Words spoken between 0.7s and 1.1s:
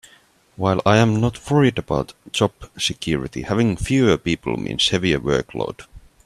I